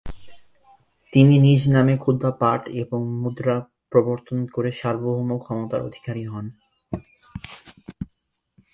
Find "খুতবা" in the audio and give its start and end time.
1.97-2.31